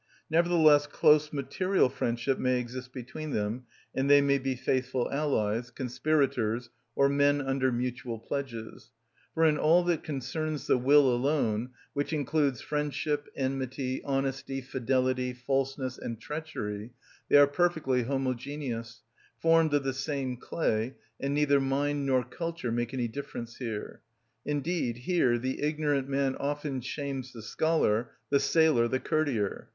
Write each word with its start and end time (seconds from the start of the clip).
Nevertheless 0.31 0.87
close 0.87 1.31
material 1.31 1.87
friendship 1.87 2.39
may 2.39 2.59
exist 2.59 2.91
between 2.91 3.29
them, 3.29 3.65
and 3.93 4.09
they 4.09 4.19
may 4.19 4.39
be 4.39 4.55
faithful 4.55 5.07
allies, 5.11 5.69
conspirators, 5.69 6.71
or 6.95 7.07
men 7.07 7.39
under 7.39 7.71
mutual 7.71 8.17
pledges. 8.17 8.89
For 9.35 9.45
in 9.45 9.59
all 9.59 9.83
that 9.83 10.03
concerns 10.03 10.65
the 10.65 10.79
will 10.79 11.07
alone, 11.07 11.73
which 11.93 12.13
includes 12.13 12.61
friendship, 12.61 13.29
enmity, 13.35 14.03
honesty, 14.03 14.59
fidelity, 14.59 15.33
falseness, 15.33 15.99
and 15.99 16.19
treachery, 16.19 16.93
they 17.29 17.37
are 17.37 17.45
perfectly 17.45 18.01
homogeneous, 18.01 19.03
formed 19.37 19.71
of 19.75 19.83
the 19.83 19.93
same 19.93 20.35
clay, 20.35 20.95
and 21.19 21.35
neither 21.35 21.59
mind 21.61 22.07
nor 22.07 22.23
culture 22.23 22.71
make 22.71 22.91
any 22.91 23.07
difference 23.07 23.57
here; 23.57 24.01
indeed 24.45 24.97
here 24.97 25.37
the 25.37 25.61
ignorant 25.61 26.09
man 26.09 26.35
often 26.37 26.81
shames 26.81 27.33
the 27.33 27.43
scholar, 27.43 28.09
the 28.31 28.39
sailor 28.39 28.87
the 28.87 28.99
courtier. 28.99 29.69